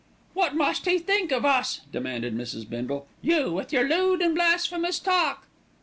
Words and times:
"What 0.33 0.55
must 0.55 0.85
he 0.85 0.97
think 0.97 1.31
of 1.31 1.45
us?" 1.45 1.81
demanded 1.91 2.35
Mrs. 2.35 2.67
Bindle. 2.67 3.05
"You 3.21 3.51
with 3.51 3.71
your 3.71 3.87
lewd 3.87 4.23
and 4.23 4.33
blasphemous 4.33 4.97
talk." 4.97 5.45